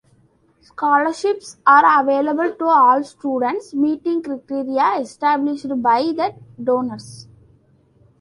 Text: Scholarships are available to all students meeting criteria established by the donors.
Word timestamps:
Scholarships 0.61 1.57
are 1.63 2.01
available 2.01 2.55
to 2.55 2.65
all 2.65 3.03
students 3.03 3.71
meeting 3.75 4.23
criteria 4.23 4.99
established 4.99 5.67
by 5.79 6.01
the 6.05 6.33
donors. 6.59 7.27